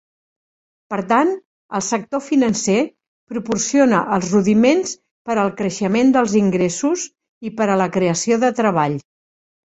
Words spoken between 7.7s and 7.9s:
a la